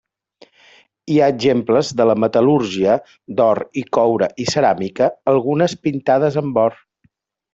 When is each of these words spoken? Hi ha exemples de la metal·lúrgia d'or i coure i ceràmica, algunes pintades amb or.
Hi 1.15 1.19
ha 1.19 1.25
exemples 1.33 1.91
de 1.99 2.07
la 2.11 2.15
metal·lúrgia 2.23 2.95
d'or 3.41 3.61
i 3.83 3.85
coure 3.99 4.31
i 4.45 4.49
ceràmica, 4.55 5.11
algunes 5.35 5.77
pintades 5.85 6.41
amb 6.45 6.61
or. 6.65 6.81